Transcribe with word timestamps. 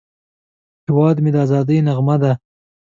هیواد 0.85 1.17
مې 1.23 1.29
د 1.33 1.37
ازادۍ 1.45 1.77
نغمه 1.87 2.15
ده 2.21 2.31